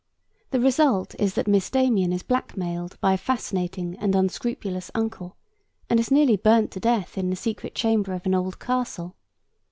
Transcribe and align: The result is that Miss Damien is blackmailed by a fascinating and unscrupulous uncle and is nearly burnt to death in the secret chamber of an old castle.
The 0.49 0.59
result 0.59 1.13
is 1.19 1.35
that 1.35 1.47
Miss 1.47 1.69
Damien 1.69 2.11
is 2.11 2.23
blackmailed 2.23 2.99
by 3.01 3.13
a 3.13 3.17
fascinating 3.17 3.95
and 3.99 4.15
unscrupulous 4.15 4.89
uncle 4.95 5.37
and 5.91 5.99
is 5.99 6.09
nearly 6.09 6.37
burnt 6.37 6.71
to 6.71 6.79
death 6.79 7.19
in 7.19 7.29
the 7.29 7.35
secret 7.35 7.75
chamber 7.75 8.13
of 8.13 8.25
an 8.25 8.33
old 8.33 8.57
castle. 8.57 9.15